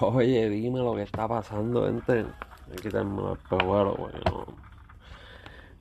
Oye, 0.00 0.50
dime 0.50 0.80
lo 0.80 0.96
que 0.96 1.02
está 1.02 1.28
pasando, 1.28 1.86
gente. 1.86 2.12
Hay 2.22 2.76
que 2.76 2.82
quitarme 2.82 3.22
los 3.22 3.38
espejuelos, 3.38 3.96
porque 3.96 4.18
no. 4.28 4.46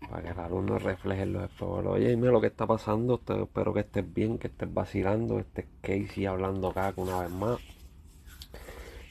Para 0.08 0.21
que 0.21 0.33
la 0.36 0.50
luz 0.50 0.63
no 0.66 0.78
refleje 0.78 1.25
los 1.25 1.43
espejuelos. 1.43 1.93
Oye, 1.93 2.09
dime 2.09 2.28
lo 2.28 2.39
que 2.39 2.47
está 2.47 2.68
pasando. 2.68 3.15
Espero 3.15 3.73
que 3.73 3.79
estés 3.79 4.13
bien, 4.13 4.38
que 4.38 4.47
estés 4.47 4.71
vacilando. 4.71 5.39
Este 5.39 5.62
es 5.62 5.68
Casey 5.81 6.28
hablando 6.28 6.70
acá 6.70 6.94
una 6.96 7.21
vez 7.21 7.31
más. 7.31 7.60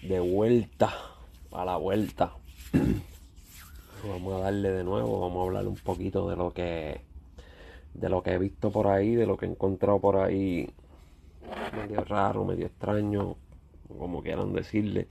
De 0.03 0.21
vuelta, 0.21 0.93
a 1.51 1.65
la 1.65 1.77
vuelta. 1.79 2.35
Vamos 4.09 4.35
a 4.35 4.39
darle 4.39 4.71
de 4.71 4.85
nuevo. 4.85 5.21
Vamos 5.21 5.43
a 5.43 5.47
hablar 5.49 5.67
un 5.67 5.77
poquito 5.77 6.29
de 6.29 6.37
lo 6.37 6.53
que. 6.53 7.01
De 7.93 8.09
lo 8.09 8.23
que 8.23 8.35
he 8.35 8.39
visto 8.39 8.71
por 8.71 8.87
ahí, 8.87 9.17
de 9.17 9.27
lo 9.27 9.37
que 9.37 9.47
he 9.47 9.49
encontrado 9.49 9.99
por 9.99 10.17
ahí. 10.17 10.73
Medio 11.77 12.05
raro, 12.05 12.45
medio 12.45 12.67
extraño 12.67 13.37
como 13.99 14.23
quieran 14.23 14.53
decirle. 14.53 15.09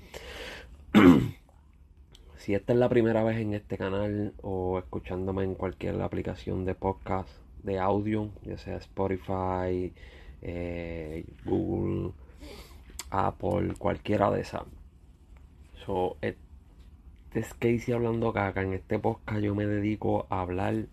si 2.38 2.56
esta 2.56 2.74
es 2.74 2.80
la 2.80 2.90
primera 2.90 3.24
vez 3.24 3.38
en 3.38 3.54
este 3.54 3.78
canal 3.78 4.34
o 4.42 4.80
escuchándome 4.80 5.44
en 5.44 5.56
cualquier 5.56 6.02
aplicación 6.02 6.66
de 6.66 6.76
podcast 6.76 7.30
de 7.64 7.80
audio, 7.80 8.30
ya 8.44 8.58
sea 8.58 8.78
Spotify, 8.78 9.94
eh, 10.42 11.26
Google, 11.46 12.12
Apple, 13.12 13.76
cualquiera 13.78 14.32
de 14.32 14.42
esas. 14.42 14.64
So, 15.86 16.18
este 16.22 17.40
es 17.40 17.54
Casey 17.54 17.94
hablando 17.94 18.34
caca. 18.34 18.62
En 18.62 18.74
este 18.74 19.00
podcast 19.00 19.40
yo 19.40 19.56
me 19.56 19.66
dedico 19.66 20.26
a 20.30 20.42
hablar 20.42 20.88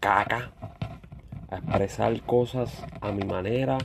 caca, 0.00 0.52
a 1.48 1.56
expresar 1.58 2.20
cosas 2.22 2.84
a 3.00 3.12
mi 3.12 3.24
manera 3.24 3.78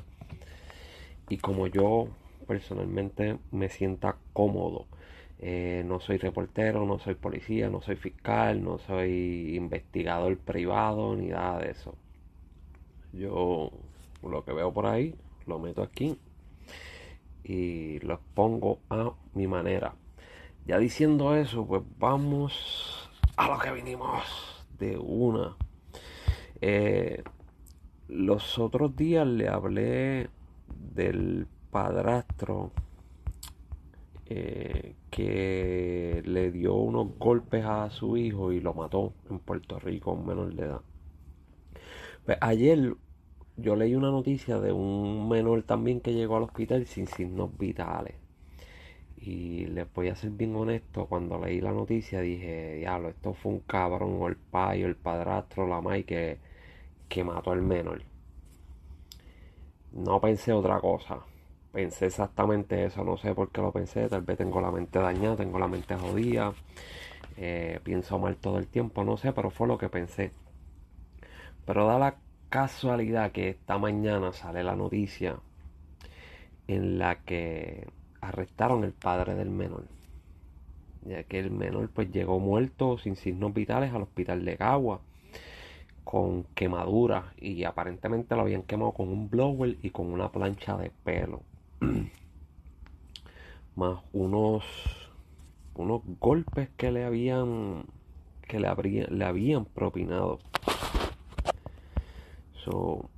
y 1.29 1.37
como 1.37 1.67
yo 1.67 2.07
personalmente 2.47 3.37
me 3.51 3.69
sienta 3.69 4.17
cómodo. 4.33 4.87
Eh, 5.39 5.83
no 5.85 5.99
soy 5.99 6.17
reportero, 6.17 6.85
no 6.85 6.97
soy 6.97 7.13
policía, 7.13 7.69
no 7.69 7.81
soy 7.81 7.95
fiscal, 7.95 8.63
no 8.63 8.79
soy 8.79 9.55
investigador 9.55 10.37
privado 10.37 11.15
ni 11.15 11.27
nada 11.27 11.59
de 11.59 11.71
eso. 11.71 11.95
Yo 13.13 13.71
lo 14.23 14.43
que 14.43 14.53
veo 14.53 14.73
por 14.73 14.87
ahí 14.87 15.13
lo 15.45 15.59
meto 15.59 15.81
aquí 15.81 16.17
y 17.43 17.99
lo 17.99 18.15
expongo 18.15 18.79
a 18.89 19.11
mi 19.33 19.47
manera. 19.47 19.93
Ya 20.65 20.77
diciendo 20.79 21.35
eso, 21.35 21.65
pues 21.65 21.83
vamos 21.97 23.09
a 23.37 23.47
lo 23.47 23.57
que 23.59 23.71
vinimos 23.71 24.65
de 24.77 24.97
una. 24.97 25.55
Eh, 26.59 27.23
los 28.07 28.57
otros 28.59 28.95
días 28.95 29.25
le 29.25 29.47
hablé 29.47 30.29
del 30.93 31.47
padrastro 31.77 32.71
eh, 34.25 34.95
que 35.11 36.23
le 36.25 36.49
dio 36.51 36.73
unos 36.73 37.19
golpes 37.19 37.63
a 37.65 37.91
su 37.91 38.17
hijo 38.17 38.51
y 38.51 38.59
lo 38.59 38.73
mató 38.73 39.13
en 39.29 39.37
Puerto 39.37 39.77
Rico, 39.77 40.13
un 40.13 40.25
menor 40.25 40.55
de 40.55 40.65
edad. 40.65 40.81
Pues 42.25 42.39
ayer 42.41 42.95
yo 43.57 43.75
leí 43.75 43.93
una 43.93 44.09
noticia 44.09 44.59
de 44.59 44.71
un 44.71 45.29
menor 45.29 45.61
también 45.61 46.01
que 46.01 46.15
llegó 46.15 46.37
al 46.37 46.43
hospital 46.43 46.87
sin 46.87 47.05
signos 47.05 47.55
vitales. 47.59 48.15
Y 49.17 49.67
les 49.67 49.85
voy 49.93 50.07
a 50.07 50.15
ser 50.15 50.31
bien 50.31 50.55
honesto, 50.55 51.05
cuando 51.05 51.37
leí 51.39 51.61
la 51.61 51.73
noticia 51.73 52.21
dije, 52.21 52.77
diablo, 52.77 53.09
esto 53.09 53.35
fue 53.35 53.51
un 53.51 53.59
cabrón, 53.59 54.17
o 54.19 54.27
el 54.27 54.35
pai, 54.35 54.83
o 54.83 54.87
el 54.87 54.95
padrastro, 54.95 55.67
la 55.67 55.79
mai 55.79 56.05
que, 56.05 56.39
que 57.07 57.23
mató 57.23 57.51
al 57.51 57.61
menor. 57.61 58.01
No 59.93 60.19
pensé 60.19 60.53
otra 60.53 60.79
cosa. 60.79 61.19
Pensé 61.71 62.07
exactamente 62.07 62.83
eso. 62.85 63.03
No 63.03 63.17
sé 63.17 63.33
por 63.35 63.51
qué 63.51 63.61
lo 63.61 63.71
pensé. 63.71 64.09
Tal 64.09 64.21
vez 64.21 64.37
tengo 64.37 64.59
la 64.61 64.71
mente 64.71 64.99
dañada, 64.99 65.37
tengo 65.37 65.59
la 65.59 65.67
mente 65.67 65.95
jodida. 65.95 66.53
eh, 67.37 67.79
pienso 67.83 68.19
mal 68.19 68.37
todo 68.37 68.57
el 68.59 68.67
tiempo. 68.67 69.03
No 69.03 69.17
sé, 69.17 69.33
pero 69.33 69.51
fue 69.51 69.67
lo 69.67 69.77
que 69.77 69.89
pensé. 69.89 70.31
Pero 71.65 71.85
da 71.87 71.99
la 71.99 72.15
casualidad 72.49 73.31
que 73.31 73.49
esta 73.49 73.77
mañana 73.77 74.33
sale 74.33 74.63
la 74.63 74.75
noticia 74.75 75.39
en 76.67 76.99
la 76.99 77.15
que 77.23 77.87
arrestaron 78.21 78.83
el 78.83 78.93
padre 78.93 79.35
del 79.35 79.49
menor. 79.49 79.83
Ya 81.01 81.23
que 81.23 81.39
el 81.39 81.49
menor 81.51 81.89
pues 81.89 82.11
llegó 82.11 82.39
muerto 82.39 82.97
sin 82.97 83.15
signos 83.15 83.53
vitales 83.53 83.93
al 83.93 84.03
hospital 84.03 84.45
de 84.45 84.57
Cagua 84.57 85.01
con 86.03 86.43
quemaduras 86.55 87.25
y 87.37 87.63
aparentemente 87.63 88.35
lo 88.35 88.41
habían 88.41 88.63
quemado 88.63 88.93
con 88.93 89.09
un 89.09 89.29
blower 89.29 89.77
y 89.83 89.89
con 89.91 90.07
una 90.11 90.31
plancha 90.31 90.77
de 90.77 90.91
pelo. 91.03 91.41
Más 93.75 93.99
unos 94.13 94.63
unos 95.75 96.01
golpes 96.19 96.69
que 96.75 96.91
le 96.91 97.05
habían 97.05 97.85
que 98.47 98.59
le, 98.59 98.67
habría- 98.67 99.07
le 99.07 99.25
habían 99.25 99.65
propinado. 99.65 100.39
So, 102.63 103.09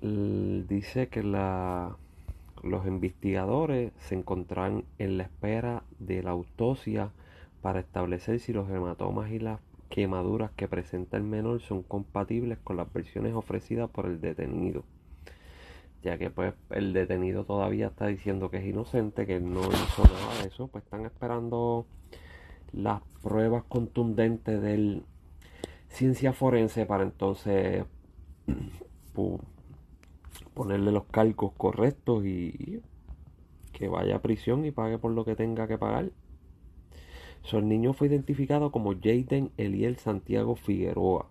dice 0.00 1.08
que 1.08 1.22
los 1.22 2.86
investigadores 2.86 3.92
se 3.98 4.14
encontraban 4.14 4.84
en 4.98 5.18
la 5.18 5.24
espera 5.24 5.82
de 5.98 6.22
la 6.22 6.30
autopsia 6.30 7.10
para 7.60 7.80
establecer 7.80 8.40
si 8.40 8.52
los 8.52 8.68
hematomas 8.70 9.30
y 9.30 9.38
las 9.38 9.60
quemaduras 9.90 10.50
que 10.52 10.68
presenta 10.68 11.16
el 11.16 11.22
menor 11.24 11.60
son 11.60 11.82
compatibles 11.82 12.58
con 12.64 12.76
las 12.76 12.92
versiones 12.92 13.34
ofrecidas 13.34 13.90
por 13.90 14.06
el 14.06 14.20
detenido. 14.20 14.84
Ya 16.02 16.18
que 16.18 16.30
pues 16.30 16.54
el 16.70 16.92
detenido 16.92 17.44
todavía 17.44 17.88
está 17.88 18.06
diciendo 18.06 18.50
que 18.50 18.58
es 18.58 18.64
inocente, 18.64 19.26
que 19.26 19.38
no 19.38 19.60
hizo 19.60 20.02
nada 20.04 20.42
de 20.42 20.48
eso, 20.48 20.68
pues 20.68 20.84
están 20.84 21.06
esperando 21.06 21.86
las 22.72 23.02
pruebas 23.22 23.64
contundentes 23.64 24.60
del 24.60 25.04
ciencia 25.88 26.32
forense 26.32 26.86
para 26.86 27.04
entonces 27.04 27.84
ponerle 30.54 30.90
los 30.90 31.04
cargos 31.04 31.52
correctos 31.56 32.24
y 32.24 32.80
que 33.72 33.88
vaya 33.88 34.16
a 34.16 34.22
prisión 34.22 34.64
y 34.64 34.70
pague 34.70 34.98
por 34.98 35.12
lo 35.12 35.24
que 35.24 35.36
tenga 35.36 35.68
que 35.68 35.78
pagar. 35.78 36.10
El 37.52 37.68
niño 37.68 37.92
fue 37.92 38.08
identificado 38.08 38.70
como 38.70 38.94
Jaden 38.94 39.50
Eliel 39.58 39.96
Santiago 39.98 40.56
Figueroa. 40.56 41.26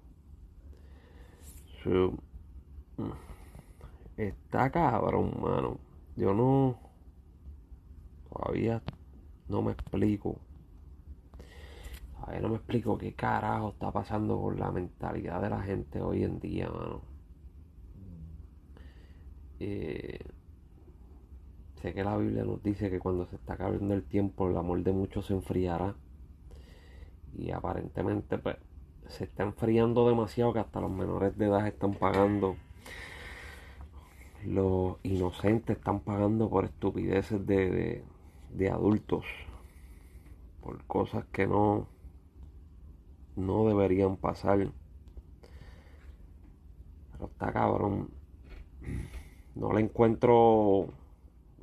So, 1.84 2.14
mm, 2.98 3.31
está 4.18 4.70
cabrón, 4.72 5.34
mano. 5.42 5.78
Yo 6.16 6.34
no. 6.34 6.78
Todavía 8.30 8.82
no 9.48 9.62
me 9.62 9.74
explico. 9.74 10.40
Todavía 12.14 12.42
no 12.42 12.50
me 12.50 12.56
explico 12.56 12.98
qué 12.98 13.14
carajo 13.14 13.70
está 13.70 13.92
pasando 13.92 14.40
con 14.40 14.60
la 14.60 14.72
mentalidad 14.72 15.42
de 15.42 15.50
la 15.50 15.62
gente 15.62 16.02
hoy 16.02 16.24
en 16.24 16.40
día, 16.40 16.70
mano. 16.70 17.02
Eh, 19.60 20.20
sé 21.82 21.94
que 21.94 22.04
la 22.04 22.18
Biblia 22.18 22.44
nos 22.44 22.64
dice 22.64 22.90
que 22.90 23.00
cuando 23.00 23.28
se 23.28 23.36
está 23.36 23.54
acabando 23.54 23.94
el 23.94 24.04
tiempo, 24.04 24.50
el 24.50 24.58
amor 24.58 24.82
de 24.84 24.92
muchos 24.92 25.26
se 25.28 25.34
enfriará. 25.34 25.96
Y 27.34 27.52
aparentemente, 27.52 28.38
pues, 28.38 28.58
se 29.08 29.26
está 29.26 29.44
enfriando 29.44 30.08
demasiado 30.08 30.54
que 30.54 30.60
hasta 30.60 30.80
los 30.80 30.92
menores 30.92 31.38
de 31.38 31.46
edad 31.46 31.68
están 31.68 31.94
pagando. 31.94 32.56
Los 34.46 34.98
inocentes 35.04 35.78
están 35.78 36.00
pagando 36.00 36.50
por 36.50 36.66
estupideces 36.66 37.46
de, 37.46 37.70
de, 37.70 38.04
de 38.54 38.70
adultos. 38.70 39.26
Por 40.62 40.84
cosas 40.86 41.26
que 41.32 41.46
no, 41.48 41.88
no 43.36 43.68
deberían 43.68 44.18
pasar. 44.18 44.72
Pero 47.12 47.26
está 47.26 47.52
cabrón. 47.54 48.10
No 49.56 49.74
le 49.74 49.82
encuentro 49.82 50.88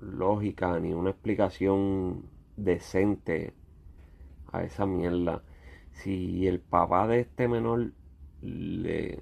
lógica 0.00 0.78
ni 0.78 0.93
una 0.93 1.11
explicación 1.11 2.27
decente 2.56 3.55
a 4.52 4.62
esa 4.62 4.87
mierda. 4.87 5.43
Si 5.93 6.47
el 6.47 6.61
papá 6.61 7.08
de 7.08 7.20
este 7.20 7.49
menor 7.49 7.93
le 8.41 9.20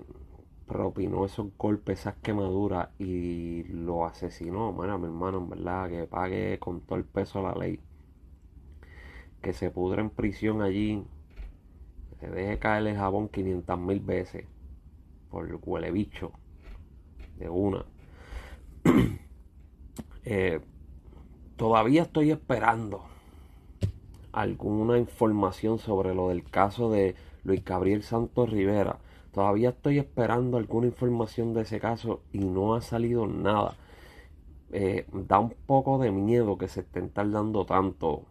propinó 0.66 1.24
esos 1.24 1.56
golpes, 1.56 2.00
esas 2.00 2.16
quemaduras 2.16 2.88
y 2.98 3.64
lo 3.64 4.04
asesinó, 4.04 4.72
bueno, 4.72 4.98
mi 4.98 5.06
hermano, 5.06 5.38
en 5.38 5.48
verdad, 5.48 5.88
que 5.88 6.04
pague 6.04 6.58
con 6.58 6.80
todo 6.80 6.98
el 6.98 7.04
peso 7.04 7.42
la 7.42 7.54
ley. 7.54 7.80
Que 9.40 9.52
se 9.52 9.70
pudra 9.70 10.02
en 10.02 10.10
prisión 10.10 10.62
allí, 10.62 11.04
que 12.18 12.28
deje 12.28 12.58
caer 12.58 12.86
el 12.86 12.96
jabón 12.96 13.28
500 13.28 13.78
mil 13.78 14.00
veces 14.00 14.46
por 15.30 15.46
el 15.46 15.58
huele 15.62 16.08
de 17.38 17.48
una. 17.48 17.84
Eh, 20.28 20.60
todavía 21.54 22.02
estoy 22.02 22.32
esperando 22.32 23.04
alguna 24.32 24.98
información 24.98 25.78
sobre 25.78 26.16
lo 26.16 26.30
del 26.30 26.42
caso 26.42 26.90
de 26.90 27.14
Luis 27.44 27.64
Gabriel 27.64 28.02
Santos 28.02 28.50
Rivera. 28.50 28.98
Todavía 29.36 29.68
estoy 29.70 29.98
esperando 30.00 30.56
alguna 30.56 30.88
información 30.88 31.54
de 31.54 31.62
ese 31.62 31.78
caso 31.78 32.22
y 32.32 32.40
no 32.40 32.74
ha 32.74 32.80
salido 32.80 33.26
nada. 33.28 33.76
eh, 34.72 35.06
da 35.12 35.38
un 35.40 35.54
poco 35.66 35.98
de 35.98 36.10
miedo 36.12 36.58
que 36.58 36.68
se 36.68 36.80
estén 36.80 37.10
tardando 37.10 37.66
tanto. 37.66 38.24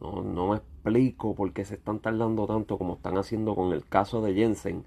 No, 0.00 0.22
no 0.22 0.48
me 0.50 0.56
explico 0.56 1.34
por 1.34 1.52
qué 1.52 1.64
se 1.64 1.74
están 1.74 2.00
tardando 2.00 2.46
tanto 2.46 2.78
como 2.78 2.94
están 2.94 3.16
haciendo 3.18 3.54
con 3.54 3.72
el 3.72 3.84
caso 3.86 4.20
de 4.22 4.34
Jensen, 4.34 4.84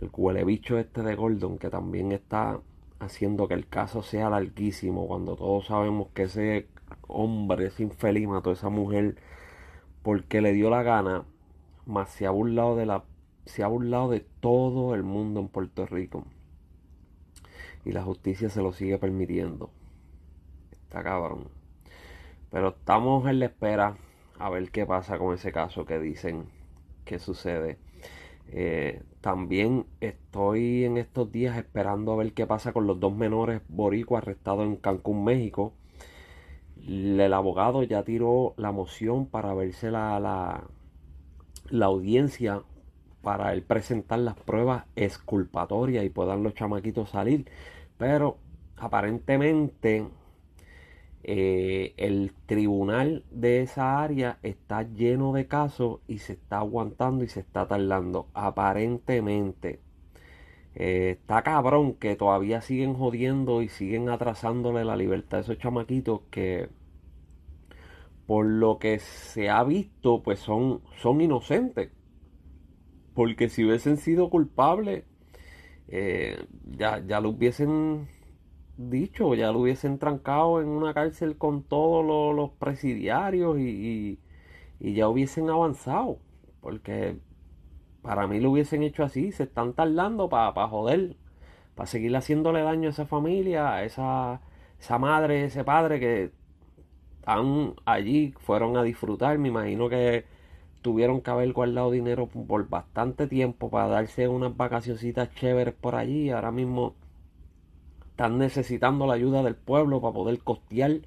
el 0.00 0.10
huele 0.16 0.44
bicho 0.44 0.78
este 0.78 1.02
de 1.02 1.14
Gordon, 1.16 1.58
que 1.58 1.70
también 1.70 2.12
está 2.12 2.60
haciendo 3.00 3.48
que 3.48 3.54
el 3.54 3.68
caso 3.68 4.02
sea 4.02 4.30
larguísimo, 4.30 5.06
cuando 5.08 5.36
todos 5.36 5.66
sabemos 5.66 6.08
que 6.14 6.24
ese 6.24 6.68
hombre, 7.08 7.66
ese 7.68 7.84
infeliz 7.84 8.28
mató 8.28 8.50
a 8.50 8.54
esa 8.54 8.70
mujer 8.70 9.16
porque 10.02 10.40
le 10.42 10.52
dio 10.52 10.70
la 10.70 10.82
gana, 10.82 11.24
más 11.86 12.10
se 12.10 12.26
ha 12.26 12.30
burlado 12.30 12.76
de 12.76 12.86
la 12.86 13.04
se 13.46 13.62
ha 13.62 13.66
burlado 13.66 14.10
de 14.10 14.20
todo 14.20 14.94
el 14.94 15.02
mundo 15.02 15.40
en 15.40 15.48
Puerto 15.48 15.86
Rico. 15.86 16.24
Y 17.84 17.92
la 17.92 18.02
justicia 18.02 18.48
se 18.48 18.62
lo 18.62 18.72
sigue 18.72 18.98
permitiendo. 18.98 19.70
Está 20.72 21.02
cabrón. 21.02 21.48
Pero 22.50 22.68
estamos 22.68 23.28
en 23.28 23.40
la 23.40 23.46
espera 23.46 23.96
a 24.38 24.50
ver 24.50 24.70
qué 24.70 24.86
pasa 24.86 25.18
con 25.18 25.34
ese 25.34 25.52
caso 25.52 25.84
que 25.84 25.98
dicen 25.98 26.46
que 27.04 27.18
sucede. 27.18 27.78
Eh, 28.48 29.02
también 29.20 29.86
estoy 30.00 30.84
en 30.84 30.96
estos 30.96 31.30
días 31.32 31.56
esperando 31.56 32.12
a 32.12 32.16
ver 32.16 32.32
qué 32.32 32.46
pasa 32.46 32.72
con 32.72 32.86
los 32.86 33.00
dos 33.00 33.14
menores 33.14 33.60
boricuas 33.68 34.22
arrestados 34.22 34.64
en 34.64 34.76
Cancún, 34.76 35.24
México. 35.24 35.74
El 36.86 37.32
abogado 37.32 37.82
ya 37.82 38.04
tiró 38.04 38.54
la 38.56 38.72
moción 38.72 39.26
para 39.26 39.54
verse 39.54 39.90
la, 39.90 40.20
la, 40.20 40.64
la 41.70 41.86
audiencia 41.86 42.62
para 43.24 43.52
él 43.52 43.62
presentar 43.62 44.20
las 44.20 44.36
pruebas 44.36 44.84
exculpatorias 44.96 46.04
y 46.04 46.10
puedan 46.10 46.44
los 46.44 46.54
chamaquitos 46.54 47.10
salir. 47.10 47.46
Pero 47.98 48.38
aparentemente 48.76 50.06
eh, 51.24 51.94
el 51.96 52.32
tribunal 52.46 53.24
de 53.30 53.62
esa 53.62 54.02
área 54.02 54.38
está 54.42 54.82
lleno 54.82 55.32
de 55.32 55.46
casos 55.48 56.00
y 56.06 56.18
se 56.18 56.34
está 56.34 56.58
aguantando 56.58 57.24
y 57.24 57.28
se 57.28 57.40
está 57.40 57.66
tardando. 57.66 58.28
Aparentemente. 58.34 59.80
Eh, 60.76 61.18
está 61.20 61.42
cabrón 61.42 61.94
que 61.94 62.16
todavía 62.16 62.60
siguen 62.60 62.94
jodiendo 62.94 63.62
y 63.62 63.68
siguen 63.68 64.08
atrasándole 64.08 64.84
la 64.84 64.96
libertad 64.96 65.38
a 65.38 65.42
esos 65.42 65.58
chamaquitos 65.58 66.22
que 66.30 66.68
por 68.26 68.46
lo 68.46 68.78
que 68.78 68.98
se 68.98 69.50
ha 69.50 69.62
visto 69.64 70.22
pues 70.22 70.40
son, 70.40 70.80
son 71.00 71.20
inocentes. 71.20 71.90
Porque 73.14 73.48
si 73.48 73.64
hubiesen 73.64 73.96
sido 73.96 74.28
culpables, 74.30 75.04
eh, 75.88 76.46
ya, 76.76 77.04
ya 77.06 77.20
lo 77.20 77.30
hubiesen 77.30 78.08
dicho, 78.76 79.34
ya 79.34 79.52
lo 79.52 79.60
hubiesen 79.60 79.98
trancado 79.98 80.60
en 80.60 80.68
una 80.68 80.94
cárcel 80.94 81.36
con 81.38 81.62
todos 81.62 82.04
los, 82.34 82.50
presidiarios 82.52 83.58
y, 83.58 84.18
ya 84.80 85.08
hubiesen 85.08 85.50
avanzado. 85.50 86.18
Porque 86.60 87.18
para 88.02 88.26
mí 88.26 88.40
lo 88.40 88.50
hubiesen 88.50 88.82
hecho 88.82 89.04
así, 89.04 89.32
se 89.32 89.44
están 89.44 89.74
tardando 89.74 90.28
para 90.28 90.68
joder, 90.68 91.16
para 91.74 91.86
seguir 91.86 92.16
haciéndole 92.16 92.62
daño 92.62 92.88
a 92.88 92.92
esa 92.92 93.06
familia, 93.06 93.74
a 93.74 93.84
esa, 93.84 94.40
esa 94.80 94.98
madre, 94.98 95.44
ese 95.44 95.64
padre 95.64 96.00
que 96.00 96.32
están 97.20 97.74
allí, 97.86 98.34
fueron 98.40 98.76
a 98.76 98.82
disfrutar, 98.82 99.38
me 99.38 99.48
imagino 99.48 99.88
que 99.88 100.24
tuvieron 100.84 101.22
que 101.22 101.30
haber 101.30 101.50
guardado 101.54 101.90
dinero 101.90 102.26
por 102.26 102.68
bastante 102.68 103.26
tiempo 103.26 103.70
para 103.70 103.88
darse 103.88 104.28
unas 104.28 104.54
vacacioncitas 104.54 105.34
chéveres 105.34 105.72
por 105.72 105.94
allí. 105.94 106.28
Ahora 106.28 106.52
mismo 106.52 106.94
están 108.10 108.36
necesitando 108.36 109.06
la 109.06 109.14
ayuda 109.14 109.42
del 109.42 109.54
pueblo 109.56 110.02
para 110.02 110.12
poder 110.12 110.40
costear 110.40 111.00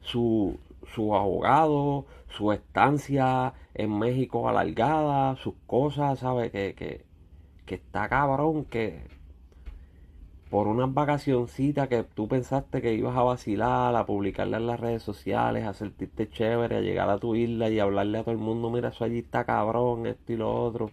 su, 0.00 0.58
su 0.92 1.14
abogado, 1.14 2.04
su 2.30 2.50
estancia 2.50 3.54
en 3.74 3.96
México 3.96 4.48
alargada, 4.48 5.36
sus 5.36 5.54
cosas, 5.68 6.18
¿sabes? 6.18 6.50
Que, 6.50 6.74
que, 6.74 7.04
que 7.64 7.76
está 7.76 8.08
cabrón, 8.08 8.64
que 8.64 9.06
por 10.52 10.68
unas 10.68 10.92
vacacioncitas 10.92 11.88
que 11.88 12.02
tú 12.02 12.28
pensaste 12.28 12.82
que 12.82 12.92
ibas 12.92 13.16
a 13.16 13.22
vacilar, 13.22 13.96
a 13.96 14.04
publicarla 14.04 14.58
en 14.58 14.66
las 14.66 14.78
redes 14.78 15.02
sociales, 15.02 15.64
a 15.64 15.72
sentirte 15.72 16.28
chévere, 16.28 16.76
a 16.76 16.80
llegar 16.82 17.08
a 17.08 17.16
tu 17.16 17.34
isla 17.34 17.70
y 17.70 17.80
hablarle 17.80 18.18
a 18.18 18.22
todo 18.22 18.32
el 18.32 18.38
mundo, 18.38 18.70
mira, 18.70 18.90
eso 18.90 19.02
allí 19.04 19.20
está 19.20 19.46
cabrón, 19.46 20.06
esto 20.06 20.30
y 20.34 20.36
lo 20.36 20.54
otro. 20.54 20.90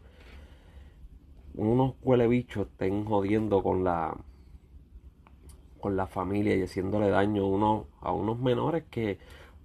Unos 1.56 1.96
huele 2.04 2.30
bichos 2.30 2.68
estén 2.68 3.04
jodiendo 3.04 3.62
con 3.62 3.84
la 3.84 4.16
con 5.82 5.98
la 5.98 6.08
familia 6.08 6.56
y 6.56 6.62
haciéndole 6.64 7.10
daño 7.10 7.44
a 7.44 7.48
unos, 7.48 7.86
a 8.00 8.14
unos 8.14 8.40
menores 8.40 8.86
que 8.90 9.18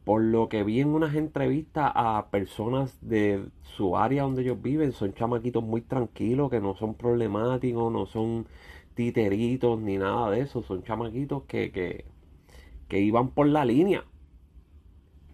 por 0.05 0.21
lo 0.23 0.49
que 0.49 0.65
vi 0.65 0.81
en 0.81 0.89
unas 0.89 1.15
entrevistas 1.15 1.93
a 1.95 2.27
personas 2.33 2.99
de 3.01 3.47
su 3.63 3.97
área 3.97 4.25
donde 4.25 4.43
ellos 4.43 4.61
viven, 4.61 4.91
son 4.91 5.15
chamaquitos 5.15 5.63
muy 5.63 5.83
tranquilos, 5.83 6.51
que 6.51 6.61
no 6.61 6.75
son 6.75 6.95
problemáticos, 6.95 7.93
no 7.93 8.07
son 8.07 8.47
titeritos 8.95 9.81
ni 9.81 9.99
nada 9.99 10.31
de 10.31 10.41
eso. 10.41 10.63
Son 10.63 10.83
chamaquitos 10.83 11.45
que, 11.45 11.71
que, 11.73 12.05
que 12.89 13.01
iban 13.01 13.31
por 13.31 13.47
la 13.47 13.65
línea. 13.65 14.05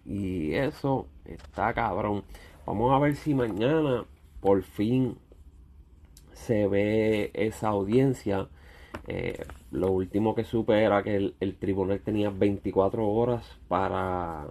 Y 0.05 0.53
eso 0.53 1.07
está 1.25 1.73
cabrón. 1.73 2.23
Vamos 2.65 2.93
a 2.93 2.99
ver 2.99 3.15
si 3.15 3.33
mañana 3.33 4.05
por 4.39 4.63
fin 4.63 5.17
se 6.33 6.67
ve 6.67 7.31
esa 7.33 7.69
audiencia. 7.69 8.49
Eh, 9.07 9.45
lo 9.71 9.91
último 9.91 10.35
que 10.35 10.43
supe 10.43 10.83
era 10.83 11.03
que 11.03 11.33
el, 11.39 11.55
tribunal 11.57 12.01
tenía 12.01 12.29
24 12.29 13.07
horas 13.07 13.59
para, 13.67 14.47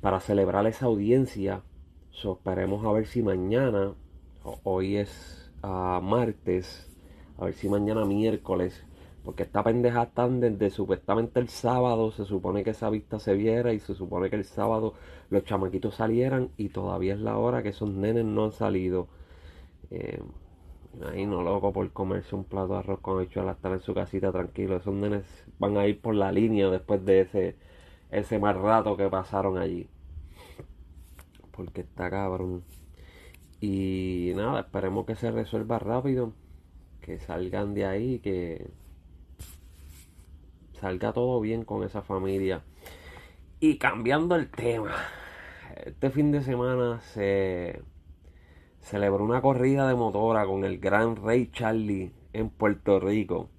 para 0.00 0.20
celebrar 0.20 0.66
esa 0.66 0.86
audiencia. 0.86 1.62
esperemos 2.12 2.84
a 2.84 2.92
ver 2.92 3.06
si 3.06 3.22
mañana, 3.22 3.94
hoy 4.64 4.96
es 4.96 5.52
uh, 5.62 6.00
martes, 6.00 6.88
a 7.38 7.44
ver 7.44 7.54
si 7.54 7.68
mañana 7.68 8.04
miércoles. 8.04 8.84
Porque 9.24 9.42
esta 9.42 9.62
pendeja 9.64 10.04
están 10.04 10.40
desde 10.40 10.70
supuestamente 10.70 11.40
el 11.40 11.48
sábado. 11.48 12.12
Se 12.12 12.24
supone 12.24 12.62
que 12.62 12.70
esa 12.70 12.90
vista 12.90 13.18
se 13.18 13.34
viera. 13.34 13.72
Y 13.72 13.80
se 13.80 13.94
supone 13.94 14.30
que 14.30 14.36
el 14.36 14.44
sábado 14.44 14.94
los 15.30 15.44
chamaquitos 15.44 15.96
salieran. 15.96 16.50
Y 16.56 16.68
todavía 16.68 17.14
es 17.14 17.20
la 17.20 17.36
hora 17.36 17.62
que 17.62 17.70
esos 17.70 17.90
nenes 17.90 18.24
no 18.24 18.44
han 18.44 18.52
salido. 18.52 19.08
Eh, 19.90 20.22
no 20.94 21.42
loco 21.42 21.72
por 21.72 21.90
comerse 21.92 22.34
un 22.34 22.44
plato 22.44 22.74
de 22.74 22.78
arroz 22.78 23.00
con 23.00 23.18
habichuelas. 23.18 23.56
Estar 23.56 23.72
en 23.72 23.80
su 23.80 23.94
casita 23.94 24.32
tranquilo. 24.32 24.76
Esos 24.76 24.94
nenes 24.94 25.24
van 25.58 25.76
a 25.76 25.86
ir 25.86 26.00
por 26.00 26.14
la 26.14 26.30
línea 26.32 26.68
después 26.70 27.04
de 27.04 27.22
ese, 27.22 27.56
ese 28.10 28.38
mal 28.38 28.62
rato 28.62 28.96
que 28.96 29.08
pasaron 29.08 29.58
allí. 29.58 29.88
Porque 31.50 31.82
está 31.82 32.10
cabrón. 32.10 32.62
Y 33.60 34.32
nada, 34.36 34.60
esperemos 34.60 35.06
que 35.06 35.16
se 35.16 35.30
resuelva 35.30 35.78
rápido 35.78 36.32
que 37.06 37.20
salgan 37.20 37.72
de 37.72 37.86
ahí, 37.86 38.18
que 38.18 38.66
salga 40.72 41.12
todo 41.12 41.40
bien 41.40 41.64
con 41.64 41.84
esa 41.84 42.02
familia. 42.02 42.64
Y 43.60 43.78
cambiando 43.78 44.34
el 44.34 44.50
tema, 44.50 44.90
este 45.84 46.10
fin 46.10 46.32
de 46.32 46.42
semana 46.42 47.00
se 47.00 47.80
celebró 48.80 49.24
una 49.24 49.40
corrida 49.40 49.86
de 49.86 49.94
motora 49.94 50.46
con 50.46 50.64
el 50.64 50.78
gran 50.78 51.14
Rey 51.14 51.48
Charlie 51.52 52.12
en 52.32 52.50
Puerto 52.50 52.98
Rico. 52.98 53.50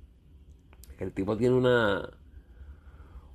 El 1.00 1.14
tipo 1.14 1.38
tiene 1.38 1.56
una 1.56 2.10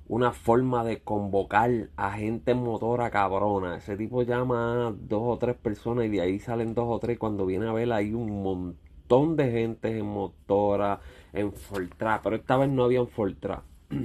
una 0.07 0.31
forma 0.31 0.83
de 0.83 1.01
convocar 1.01 1.89
a 1.95 2.11
gente 2.11 2.51
en 2.51 2.61
motora 2.61 3.09
cabrona. 3.09 3.77
Ese 3.77 3.97
tipo 3.97 4.21
llama 4.21 4.89
a 4.89 4.91
dos 4.91 5.23
o 5.23 5.37
tres 5.39 5.55
personas 5.55 6.05
y 6.05 6.09
de 6.09 6.21
ahí 6.21 6.39
salen 6.39 6.75
dos 6.75 6.85
o 6.87 6.99
tres. 6.99 7.17
Cuando 7.17 7.47
viene 7.47 7.67
a 7.67 7.73
ver 7.73 7.91
hay 7.91 8.13
un 8.13 8.43
montón 8.43 8.92
de 9.21 9.51
gente 9.51 9.97
en 9.97 10.05
motora, 10.05 10.99
en 11.31 11.53
Fortra, 11.53 12.19
pero 12.23 12.35
esta 12.35 12.57
vez 12.57 12.69
no 12.69 12.83
había 12.85 12.99
en 12.99 13.07
Fortra. 13.07 13.63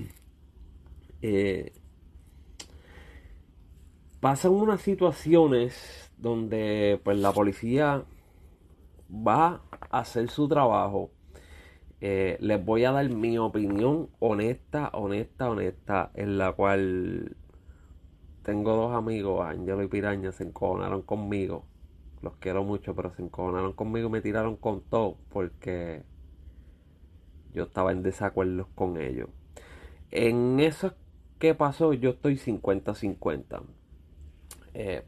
Eh, 1.20 1.72
pasan 4.20 4.52
unas 4.52 4.80
situaciones 4.80 6.12
donde 6.16 7.00
pues 7.02 7.18
la 7.18 7.32
policía 7.32 8.04
va 9.10 9.62
a 9.90 9.98
hacer 9.98 10.30
su 10.30 10.46
trabajo. 10.46 11.10
Eh, 12.00 12.36
les 12.38 12.64
voy 12.64 12.84
a 12.84 12.92
dar 12.92 13.08
mi 13.08 13.36
opinión 13.36 14.10
honesta, 14.20 14.90
honesta, 14.92 15.50
honesta, 15.50 16.12
en 16.14 16.38
la 16.38 16.52
cual 16.52 17.36
tengo 18.44 18.76
dos 18.76 18.94
amigos, 18.94 19.44
Ángelo 19.44 19.82
y 19.82 19.88
Piraña, 19.88 20.30
se 20.30 20.44
enconaron 20.44 21.02
conmigo 21.02 21.64
los 22.22 22.37
quiero 22.37 22.64
mucho, 22.64 22.94
pero 22.94 23.12
se 23.14 23.22
encojonaron 23.22 23.72
conmigo 23.72 24.08
y 24.08 24.12
me 24.12 24.20
tiraron 24.20 24.56
con 24.56 24.80
todo 24.82 25.16
porque 25.30 26.02
yo 27.54 27.64
estaba 27.64 27.92
en 27.92 28.02
desacuerdo 28.02 28.68
con 28.75 29.00
ellos. 29.00 29.28
En 30.10 30.60
eso 30.60 30.94
que 31.38 31.54
pasó, 31.54 31.92
yo 31.92 32.10
estoy 32.10 32.37
50-50. 32.37 33.62
Eh, 34.75 35.04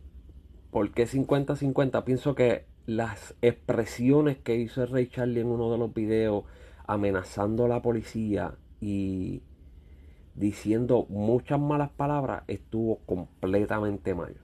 ¿Por 0.71 0.93
qué 0.93 1.07
50-50? 1.07 2.05
Pienso 2.05 2.35
que 2.35 2.67
las 2.87 3.35
expresiones 3.43 4.39
que 4.39 4.57
hizo 4.57 4.83
el 4.83 4.91
Rey 4.91 5.09
Charlie 5.09 5.41
en 5.41 5.49
uno 5.49 5.71
de 5.73 5.79
los 5.79 5.93
videos 5.93 6.45
amenazando 6.87 7.65
a 7.65 7.69
la 7.69 7.83
policía 7.83 8.55
y 8.81 9.43
diciendo 10.35 11.07
muchas 11.09 11.61
malas 11.61 11.91
palabras 11.91 12.45
estuvo 12.49 12.99
completamente 13.07 14.15
mal. 14.15 14.37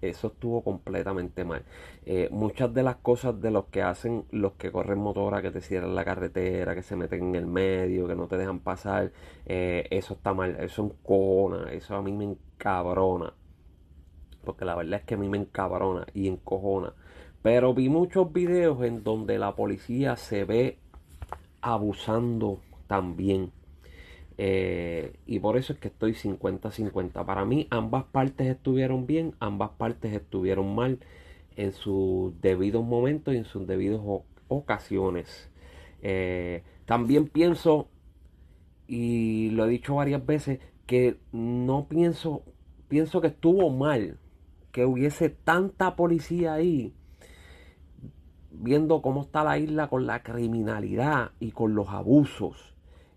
Eso 0.00 0.28
estuvo 0.28 0.62
completamente 0.62 1.44
mal. 1.44 1.64
Eh, 2.04 2.28
muchas 2.30 2.72
de 2.72 2.82
las 2.82 2.96
cosas 2.96 3.40
de 3.40 3.50
los 3.50 3.66
que 3.66 3.82
hacen 3.82 4.24
los 4.30 4.52
que 4.52 4.72
corren 4.72 4.98
motora, 4.98 5.42
que 5.42 5.50
te 5.50 5.60
cierran 5.60 5.94
la 5.94 6.04
carretera, 6.04 6.74
que 6.74 6.82
se 6.82 6.96
meten 6.96 7.28
en 7.28 7.34
el 7.34 7.46
medio, 7.46 8.06
que 8.06 8.14
no 8.14 8.26
te 8.28 8.36
dejan 8.36 8.60
pasar, 8.60 9.12
eh, 9.46 9.86
eso 9.90 10.14
está 10.14 10.34
mal. 10.34 10.56
Eso 10.60 10.84
encojona, 10.84 11.72
eso 11.72 11.96
a 11.96 12.02
mí 12.02 12.12
me 12.12 12.24
encabrona. 12.24 13.34
Porque 14.44 14.64
la 14.64 14.74
verdad 14.74 15.00
es 15.00 15.06
que 15.06 15.14
a 15.14 15.18
mí 15.18 15.28
me 15.28 15.38
encabrona 15.38 16.06
y 16.14 16.28
encojona. 16.28 16.94
Pero 17.42 17.74
vi 17.74 17.88
muchos 17.88 18.32
videos 18.32 18.82
en 18.82 19.02
donde 19.02 19.38
la 19.38 19.54
policía 19.54 20.16
se 20.16 20.44
ve 20.44 20.78
abusando 21.60 22.60
también. 22.86 23.52
Eh, 24.42 25.18
y 25.26 25.38
por 25.38 25.58
eso 25.58 25.74
es 25.74 25.78
que 25.78 25.88
estoy 25.88 26.14
50-50. 26.14 27.26
Para 27.26 27.44
mí 27.44 27.66
ambas 27.68 28.04
partes 28.04 28.46
estuvieron 28.46 29.06
bien, 29.06 29.34
ambas 29.38 29.72
partes 29.72 30.14
estuvieron 30.14 30.74
mal 30.74 30.98
en 31.56 31.72
sus 31.72 32.40
debidos 32.40 32.82
momentos 32.82 33.34
y 33.34 33.36
en 33.36 33.44
sus 33.44 33.66
debidas 33.66 34.00
ocasiones. 34.48 35.50
Eh, 36.00 36.62
también 36.86 37.28
pienso, 37.28 37.88
y 38.88 39.50
lo 39.50 39.66
he 39.66 39.68
dicho 39.68 39.96
varias 39.96 40.24
veces, 40.24 40.58
que 40.86 41.18
no 41.32 41.86
pienso, 41.86 42.42
pienso 42.88 43.20
que 43.20 43.26
estuvo 43.26 43.68
mal 43.68 44.16
que 44.72 44.86
hubiese 44.86 45.28
tanta 45.28 45.96
policía 45.96 46.54
ahí 46.54 46.94
viendo 48.52 49.02
cómo 49.02 49.20
está 49.20 49.44
la 49.44 49.58
isla 49.58 49.88
con 49.88 50.06
la 50.06 50.22
criminalidad 50.22 51.32
y 51.40 51.50
con 51.50 51.74
los 51.74 51.90
abusos. 51.90 52.70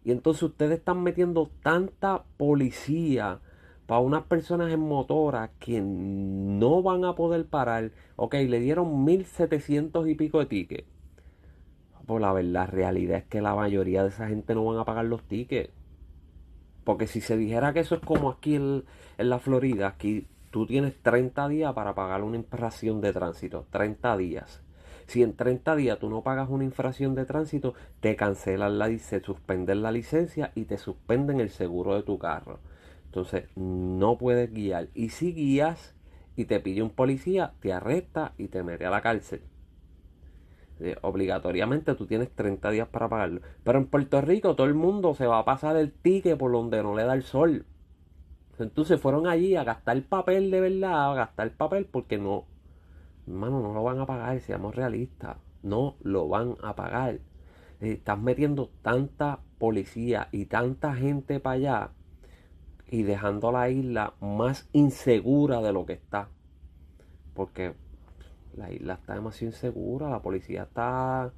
Y 0.04 0.12
entonces 0.12 0.44
ustedes 0.44 0.80
están 0.80 1.02
metiendo 1.02 1.50
tanta 1.62 2.24
policía 2.38 3.40
para 3.86 4.00
unas 4.00 4.24
personas 4.24 4.72
en 4.72 4.80
motora 4.80 5.52
que 5.60 5.82
no 5.82 6.82
van 6.82 7.06
a 7.06 7.16
poder 7.16 7.46
parar. 7.46 7.92
Ok, 8.16 8.36
le 8.36 8.60
dieron 8.60 9.04
1700 9.06 10.08
y 10.08 10.16
pico 10.16 10.40
de 10.40 10.46
tickets. 10.46 10.88
Pues 12.06 12.22
la 12.22 12.34
verdad, 12.34 12.52
la 12.52 12.66
realidad 12.66 13.18
es 13.20 13.26
que 13.26 13.42
la 13.42 13.56
mayoría 13.56 14.04
de 14.04 14.10
esa 14.10 14.28
gente 14.28 14.56
no 14.56 14.66
van 14.66 14.78
a 14.78 14.86
pagar 14.86 15.06
los 15.06 15.24
tickets. 15.24 15.72
Porque 16.84 17.08
si 17.08 17.22
se 17.22 17.38
dijera 17.38 17.74
que 17.74 17.80
eso 17.80 17.96
es 17.96 18.02
como 18.02 18.30
aquí 18.30 18.56
en, 18.56 18.84
la 19.18 19.40
Florida, 19.40 19.88
aquí 19.88 20.28
tú 20.52 20.66
tienes 20.66 21.02
30 21.02 21.48
días 21.48 21.74
para 21.74 21.96
pagar 21.96 22.24
una 22.24 22.36
infracción 22.36 23.00
de 23.00 23.14
tránsito. 23.14 23.66
30 23.72 24.18
días. 24.18 24.62
Si 25.08 25.24
en 25.24 25.36
30 25.36 25.76
días 25.76 26.00
tú 26.00 26.10
no 26.10 26.22
pagas 26.22 26.50
una 26.50 26.64
infracción 26.64 27.16
de 27.16 27.26
tránsito, 27.26 27.74
te 28.00 28.16
cancelan 28.16 28.78
la 28.80 28.98
se 28.98 29.22
suspenden 29.22 29.82
la 29.82 29.92
licencia 29.92 30.52
y 30.56 30.66
te 30.66 30.78
suspenden 30.78 31.40
el 31.40 31.50
seguro 31.50 31.96
de 31.96 32.04
tu 32.04 32.18
carro. 32.18 32.60
Entonces, 33.06 33.46
no 33.56 34.18
puedes 34.18 34.52
guiar. 34.52 34.88
Y 34.94 35.10
si 35.10 35.34
guías 35.34 35.96
y 36.36 36.46
te 36.46 36.60
pide 36.60 36.82
un 36.82 36.90
policía, 36.90 37.54
te 37.60 37.74
arresta 37.74 38.34
y 38.38 38.48
te 38.48 38.64
mete 38.64 38.86
a 38.86 38.90
la 38.90 39.02
cárcel. 39.02 39.42
Eh, 40.80 40.98
obligatoriamente 41.02 41.94
tú 41.96 42.08
tienes 42.08 42.32
30 42.32 42.72
días 42.72 42.88
para 42.88 43.08
pagarlo. 43.08 43.42
Pero 43.64 43.78
en 43.78 43.86
Puerto 43.86 44.20
Rico 44.22 44.56
todo 44.56 44.68
el 44.68 44.74
mundo 44.74 45.14
se 45.14 45.28
va 45.28 45.40
a 45.40 45.46
pasar 45.46 45.78
el 45.78 45.92
ticket 45.92 46.38
por 46.38 46.52
donde 46.52 46.82
no 46.82 46.96
le 46.96 47.04
da 47.04 47.14
el 47.14 47.24
sol. 47.24 47.66
Entonces 48.60 49.00
fueron 49.00 49.28
allí 49.28 49.56
a 49.56 49.64
gastar 49.64 50.02
papel 50.04 50.52
de 50.52 50.62
verdad, 50.62 51.12
a 51.12 51.16
gastar 51.16 51.52
papel 51.52 51.86
porque 51.86 52.18
no, 52.18 52.46
Hermano, 53.28 53.62
no 53.62 53.74
lo 53.74 53.84
van 53.84 54.00
a 54.00 54.06
pagar, 54.06 54.40
seamos 54.42 54.76
realistas. 54.76 55.38
No 55.62 55.96
lo 56.02 56.28
van 56.28 56.56
a 56.62 56.76
pagar. 56.76 57.20
Eh, 57.80 57.94
estás 57.94 58.20
metiendo 58.20 58.70
tanta 58.82 59.40
policía 59.58 60.28
y 60.32 60.46
tanta 60.46 60.94
gente 60.96 61.40
para 61.40 61.56
allá 61.56 61.90
y 62.90 63.04
dejando 63.04 63.52
la 63.52 63.70
isla 63.70 64.14
más 64.20 64.70
insegura 64.74 65.62
de 65.62 65.74
lo 65.74 65.86
que 65.86 65.94
está. 65.94 66.30
Porque 67.34 67.74
la 68.56 68.72
isla 68.72 68.96
está 68.96 69.16
demasiado 69.16 69.54
insegura, 69.54 70.10
la 70.10 70.22
policía 70.22 70.64
está 70.64 71.34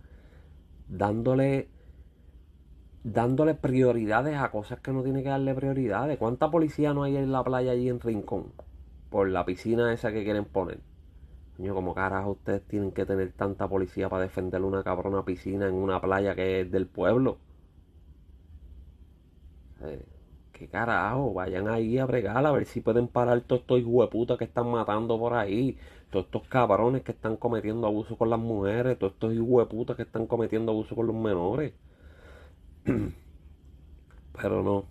dándole 0.88 1.70
dándole 3.04 3.54
prioridades 3.54 4.36
a 4.36 4.50
cosas 4.50 4.80
que 4.80 4.92
no 4.92 5.04
tiene 5.04 5.22
que 5.22 5.30
darle 5.30 5.54
prioridades. 5.54 6.18
¿Cuánta 6.18 6.50
policía 6.50 6.94
no 6.94 7.04
hay 7.04 7.16
en 7.18 7.32
la 7.32 7.44
playa 7.44 7.72
allí 7.72 7.88
en 7.88 8.00
Rincón? 8.00 8.52
Por 9.12 9.30
la 9.30 9.46
piscina 9.46 9.94
esa 9.94 10.12
que 10.12 10.24
quieren 10.24 10.46
poner. 10.46 10.80
Coño, 11.58 11.74
como 11.74 11.94
carajo 11.96 12.32
ustedes 12.32 12.62
tienen 12.68 12.92
que 12.92 13.06
tener 13.06 13.32
tanta 13.34 13.68
policía 13.68 14.10
para 14.10 14.24
defender 14.24 14.62
una 14.62 14.84
cabrona 14.84 15.24
piscina 15.26 15.68
en 15.68 15.74
una 15.76 16.00
playa 16.02 16.36
que 16.36 16.62
es 16.62 16.72
del 16.72 16.88
pueblo. 16.88 17.38
Eh, 19.82 20.06
¿Qué 20.52 20.68
carajo? 20.68 21.34
Vayan 21.34 21.68
ahí 21.68 21.98
a 21.98 22.06
bregar 22.06 22.46
a 22.46 22.52
ver 22.52 22.66
si 22.66 22.82
pueden 22.82 23.08
parar 23.08 23.42
todos 23.42 23.62
estos 23.62 23.84
hueputas 23.86 24.38
que 24.38 24.46
están 24.46 24.68
matando 24.72 25.20
por 25.20 25.34
ahí. 25.34 25.78
Todos 26.12 26.26
estos 26.28 26.48
cabrones 26.48 27.04
que 27.04 27.12
están 27.12 27.36
cometiendo 27.38 27.88
abuso 27.88 28.18
con 28.18 28.30
las 28.30 28.40
mujeres. 28.40 28.98
Todos 28.98 29.14
estos 29.14 29.34
hueputas 29.38 29.98
que 29.98 30.04
están 30.04 30.28
cometiendo 30.28 30.72
abuso 30.72 30.96
con 30.96 31.08
los 31.08 31.16
menores. 31.16 31.74
Pero 34.42 34.64
no. 34.64 34.86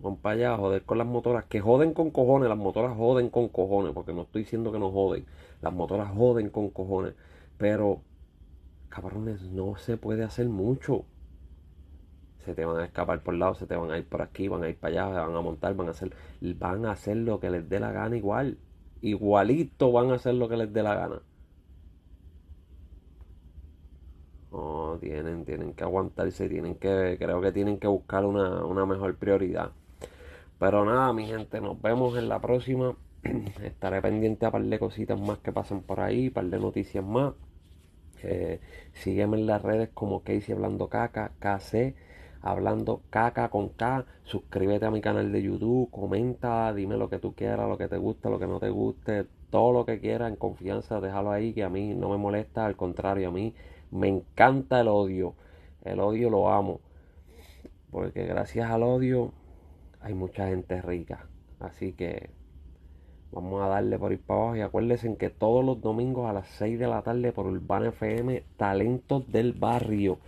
Van 0.00 0.16
para 0.16 0.34
allá 0.36 0.54
a 0.54 0.58
joder 0.58 0.84
con 0.84 0.98
las 0.98 1.06
motoras. 1.06 1.44
Que 1.46 1.60
joden 1.60 1.94
con 1.94 2.10
cojones. 2.10 2.48
Las 2.48 2.58
motoras 2.58 2.96
joden 2.96 3.30
con 3.30 3.48
cojones. 3.48 3.92
Porque 3.94 4.12
no 4.12 4.22
estoy 4.22 4.42
diciendo 4.42 4.72
que 4.72 4.78
no 4.78 4.90
joden. 4.90 5.24
Las 5.66 5.74
motoras 5.74 6.12
joden 6.16 6.48
con 6.48 6.70
cojones. 6.70 7.14
Pero, 7.58 8.00
cabrones, 8.88 9.42
no 9.50 9.74
se 9.76 9.96
puede 9.96 10.22
hacer 10.22 10.48
mucho. 10.48 11.04
Se 12.44 12.54
te 12.54 12.64
van 12.64 12.78
a 12.78 12.84
escapar 12.84 13.20
por 13.24 13.34
lado, 13.34 13.56
se 13.56 13.66
te 13.66 13.74
van 13.74 13.90
a 13.90 13.98
ir 13.98 14.06
por 14.08 14.22
aquí, 14.22 14.46
van 14.46 14.62
a 14.62 14.68
ir 14.68 14.76
para 14.76 15.06
allá, 15.06 15.26
van 15.26 15.34
a 15.34 15.40
montar, 15.40 15.74
van 15.74 15.88
a 15.88 15.90
hacer, 15.90 16.14
van 16.40 16.86
a 16.86 16.92
hacer 16.92 17.16
lo 17.16 17.40
que 17.40 17.50
les 17.50 17.68
dé 17.68 17.80
la 17.80 17.90
gana 17.90 18.16
igual. 18.16 18.58
Igualito 19.00 19.90
van 19.90 20.12
a 20.12 20.14
hacer 20.14 20.34
lo 20.34 20.48
que 20.48 20.56
les 20.56 20.72
dé 20.72 20.84
la 20.84 20.94
gana. 20.94 21.20
No, 24.52 24.98
tienen, 25.00 25.44
tienen 25.44 25.74
que 25.74 25.82
aguantarse, 25.82 26.48
tienen 26.48 26.76
que, 26.76 27.16
creo 27.18 27.40
que 27.40 27.50
tienen 27.50 27.78
que 27.80 27.88
buscar 27.88 28.24
una, 28.24 28.64
una 28.64 28.86
mejor 28.86 29.16
prioridad. 29.16 29.72
Pero 30.60 30.84
nada, 30.84 31.12
mi 31.12 31.26
gente, 31.26 31.60
nos 31.60 31.82
vemos 31.82 32.16
en 32.16 32.28
la 32.28 32.40
próxima. 32.40 32.94
estaré 33.62 34.02
pendiente 34.02 34.46
a 34.46 34.50
par 34.50 34.62
de 34.62 34.78
cositas 34.78 35.20
más 35.20 35.38
que 35.38 35.52
pasen 35.52 35.82
por 35.82 36.00
ahí, 36.00 36.30
par 36.30 36.46
de 36.46 36.58
noticias 36.58 37.04
más. 37.04 37.34
Eh, 38.22 38.60
sígueme 38.92 39.36
en 39.38 39.46
las 39.46 39.62
redes 39.62 39.90
como 39.92 40.22
Casey 40.22 40.54
Hablando 40.54 40.88
Caca, 40.88 41.32
KC, 41.38 41.94
hablando 42.42 43.02
caca 43.10 43.48
con 43.50 43.68
K. 43.70 44.06
Suscríbete 44.24 44.86
a 44.86 44.90
mi 44.90 45.00
canal 45.00 45.32
de 45.32 45.42
YouTube, 45.42 45.90
comenta, 45.90 46.72
dime 46.72 46.96
lo 46.96 47.08
que 47.08 47.18
tú 47.18 47.34
quieras, 47.34 47.68
lo 47.68 47.78
que 47.78 47.88
te 47.88 47.98
guste, 47.98 48.30
lo 48.30 48.38
que 48.38 48.46
no 48.46 48.58
te 48.58 48.70
guste, 48.70 49.26
todo 49.50 49.72
lo 49.72 49.84
que 49.84 50.00
quieras 50.00 50.30
en 50.30 50.36
confianza, 50.36 51.00
déjalo 51.00 51.30
ahí, 51.30 51.52
que 51.52 51.64
a 51.64 51.68
mí 51.68 51.94
no 51.94 52.10
me 52.10 52.16
molesta, 52.16 52.66
al 52.66 52.76
contrario, 52.76 53.28
a 53.28 53.32
mí 53.32 53.54
me 53.90 54.08
encanta 54.08 54.80
el 54.80 54.88
odio. 54.88 55.34
El 55.84 56.00
odio 56.00 56.30
lo 56.30 56.50
amo. 56.50 56.80
Porque 57.90 58.26
gracias 58.26 58.70
al 58.70 58.82
odio 58.82 59.32
hay 60.00 60.14
mucha 60.14 60.48
gente 60.48 60.82
rica. 60.82 61.26
Así 61.60 61.92
que 61.92 62.30
Vamos 63.32 63.62
a 63.62 63.68
darle 63.68 63.98
por 63.98 64.12
ir 64.12 64.20
para 64.20 64.40
abajo 64.40 64.56
y 64.56 64.60
acuérdense 64.60 65.16
que 65.16 65.30
todos 65.30 65.64
los 65.64 65.80
domingos 65.80 66.28
a 66.28 66.32
las 66.32 66.48
6 66.58 66.78
de 66.78 66.86
la 66.86 67.02
tarde 67.02 67.32
por 67.32 67.46
Urbana 67.46 67.88
FM, 67.88 68.42
Talentos 68.56 69.30
del 69.30 69.52
Barrio 69.52 70.18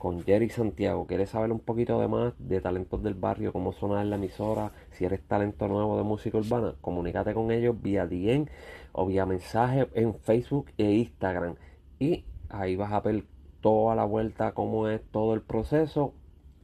con 0.00 0.22
Jerry 0.22 0.48
Santiago. 0.48 1.06
¿Quieres 1.06 1.28
saber 1.28 1.52
un 1.52 1.60
poquito 1.60 2.00
de 2.00 2.08
más 2.08 2.32
de 2.38 2.62
Talentos 2.62 3.02
del 3.02 3.12
Barrio, 3.12 3.52
cómo 3.52 3.74
sonar 3.74 4.02
en 4.02 4.08
la 4.08 4.16
emisora? 4.16 4.72
Si 4.92 5.04
eres 5.04 5.20
talento 5.20 5.68
nuevo 5.68 5.98
de 5.98 6.04
música 6.04 6.38
urbana, 6.38 6.74
comunícate 6.80 7.34
con 7.34 7.50
ellos 7.50 7.80
vía 7.80 8.06
DM 8.06 8.46
o 8.92 9.04
vía 9.04 9.26
mensaje 9.26 9.88
en 9.92 10.14
Facebook 10.14 10.70
e 10.78 10.90
Instagram. 10.90 11.56
Y 11.98 12.24
ahí 12.48 12.76
vas 12.76 12.92
a 12.92 13.00
ver 13.00 13.24
toda 13.60 13.94
la 13.94 14.06
vuelta, 14.06 14.52
cómo 14.52 14.88
es 14.88 15.02
todo 15.12 15.34
el 15.34 15.42
proceso. 15.42 16.14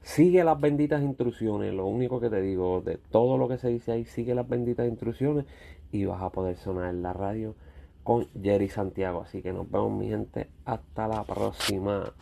Sigue 0.00 0.42
las 0.42 0.58
benditas 0.58 1.02
instrucciones, 1.02 1.74
lo 1.74 1.84
único 1.86 2.20
que 2.20 2.30
te 2.30 2.40
digo, 2.40 2.80
de 2.80 2.96
todo 2.96 3.36
lo 3.36 3.48
que 3.48 3.58
se 3.58 3.68
dice 3.68 3.92
ahí, 3.92 4.06
sigue 4.06 4.34
las 4.34 4.48
benditas 4.48 4.88
instrucciones 4.88 5.44
y 5.92 6.04
vas 6.04 6.22
a 6.22 6.30
poder 6.30 6.56
sonar 6.56 6.90
en 6.90 7.02
la 7.02 7.12
radio 7.12 7.54
con 8.02 8.28
Jerry 8.40 8.68
Santiago. 8.68 9.22
Así 9.22 9.42
que 9.42 9.52
nos 9.52 9.70
vemos 9.70 9.92
mi 9.92 10.08
gente, 10.08 10.48
hasta 10.64 11.08
la 11.08 11.24
próxima. 11.24 12.12